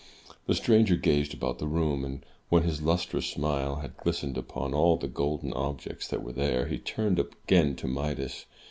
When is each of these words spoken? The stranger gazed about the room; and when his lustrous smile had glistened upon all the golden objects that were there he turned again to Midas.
The 0.47 0.55
stranger 0.55 0.95
gazed 0.95 1.31
about 1.35 1.59
the 1.59 1.67
room; 1.67 2.03
and 2.03 2.25
when 2.49 2.63
his 2.63 2.81
lustrous 2.81 3.27
smile 3.27 3.75
had 3.81 3.97
glistened 3.97 4.35
upon 4.35 4.73
all 4.73 4.97
the 4.97 5.07
golden 5.07 5.53
objects 5.53 6.07
that 6.07 6.23
were 6.23 6.33
there 6.33 6.65
he 6.65 6.79
turned 6.79 7.19
again 7.19 7.75
to 7.75 7.85
Midas. 7.87 8.47